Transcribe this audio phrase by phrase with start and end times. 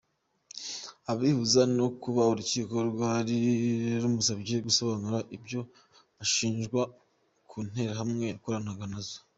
[1.11, 3.35] Abihuza no kuba urukiko rwari
[4.01, 5.61] rumusabye gusobanura ibyo
[6.23, 6.81] ashinjwa
[7.49, 9.17] ku Nterahamwe yakoranaga na zo.